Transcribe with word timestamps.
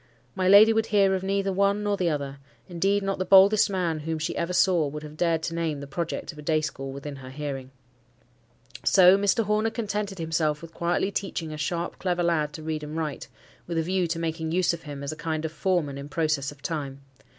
My 0.33 0.47
lady 0.47 0.73
would 0.73 0.87
hear 0.87 1.13
of 1.13 1.21
neither 1.21 1.53
one 1.53 1.83
nor 1.83 1.95
the 1.95 2.09
other: 2.09 2.39
indeed, 2.67 3.03
not 3.03 3.19
the 3.19 3.23
boldest 3.23 3.69
man 3.69 3.99
whom 3.99 4.17
she 4.17 4.35
ever 4.35 4.51
saw 4.51 4.87
would 4.87 5.03
have 5.03 5.15
dared 5.15 5.43
to 5.43 5.53
name 5.53 5.79
the 5.79 5.85
project 5.85 6.31
of 6.31 6.39
a 6.39 6.41
day 6.41 6.59
school 6.59 6.91
within 6.91 7.17
her 7.17 7.29
hearing. 7.29 7.69
So 8.83 9.15
Mr. 9.15 9.43
Horner 9.43 9.69
contented 9.69 10.17
himself 10.17 10.59
with 10.63 10.73
quietly 10.73 11.11
teaching 11.11 11.51
a 11.53 11.55
sharp, 11.57 11.99
clever 11.99 12.23
lad 12.23 12.51
to 12.53 12.63
read 12.63 12.81
and 12.83 12.97
write, 12.97 13.27
with 13.67 13.77
a 13.77 13.83
view 13.83 14.07
to 14.07 14.17
making 14.17 14.51
use 14.51 14.73
of 14.73 14.81
him 14.81 15.03
as 15.03 15.11
a 15.11 15.15
kind 15.15 15.45
of 15.45 15.51
foreman 15.51 15.99
in 15.99 16.09
process 16.09 16.51
of 16.51 16.63
time. 16.63 17.01